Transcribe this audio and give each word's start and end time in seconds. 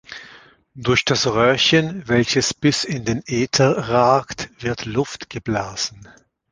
Durch 0.73 1.05
das 1.05 1.27
Röhrchen, 1.27 2.01
welches 2.07 2.55
bis 2.55 2.85
in 2.85 3.05
den 3.05 3.21
Äther 3.27 3.77
ragt, 3.89 4.49
wird 4.59 4.85
Luft 4.85 5.29
geblasen. 5.29 6.07